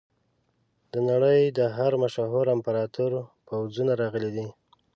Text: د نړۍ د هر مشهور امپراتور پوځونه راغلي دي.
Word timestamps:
د 0.91 0.93
نړۍ 1.09 1.41
د 1.57 1.59
هر 1.77 1.91
مشهور 2.03 2.45
امپراتور 2.55 3.11
پوځونه 3.47 3.91
راغلي 4.01 4.31
دي. 4.37 4.47